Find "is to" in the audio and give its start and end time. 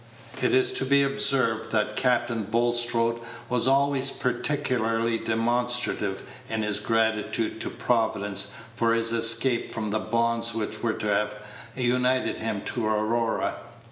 0.51-0.83